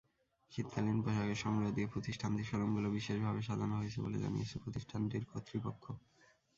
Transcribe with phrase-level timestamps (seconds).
[0.51, 5.83] শীতকালীন পোশাকের সংগ্রহ দিয়ে প্রতিষ্ঠানটির শো-রুমগুলো বিশেষভাবে সাজানো হয়েছে বলে জানিয়েছে প্রতিষ্ঠানটির কর্তৃপক্ষ।